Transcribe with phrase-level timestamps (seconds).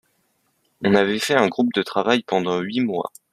[0.83, 3.11] On avait fait un groupe de travail pendant huit mois.